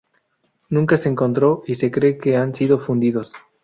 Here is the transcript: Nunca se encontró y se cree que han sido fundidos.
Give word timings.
Nunca 0.69 0.97
se 0.97 1.09
encontró 1.09 1.61
y 1.67 1.75
se 1.75 1.91
cree 1.91 2.17
que 2.17 2.35
han 2.35 2.55
sido 2.55 2.79
fundidos. 2.79 3.33